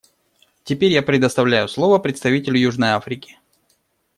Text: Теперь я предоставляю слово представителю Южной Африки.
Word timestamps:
Теперь 0.63 0.91
я 0.93 1.03
предоставляю 1.03 1.69
слово 1.69 1.99
представителю 1.99 2.57
Южной 2.59 2.89
Африки. 2.89 3.37